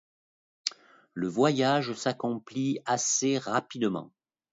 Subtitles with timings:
[1.13, 4.11] Le voyage s’accomplit assez rapidement.